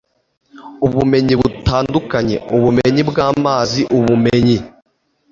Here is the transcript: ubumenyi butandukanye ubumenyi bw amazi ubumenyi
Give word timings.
ubumenyi 0.85 1.33
butandukanye 1.41 2.35
ubumenyi 2.55 3.01
bw 3.09 3.17
amazi 3.29 3.81
ubumenyi 3.97 4.57